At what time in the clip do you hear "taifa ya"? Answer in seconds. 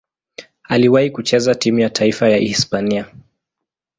1.89-2.37